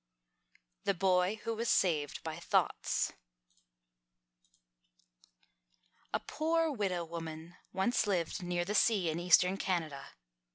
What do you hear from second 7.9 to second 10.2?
lived near the sea in Eastern Canada.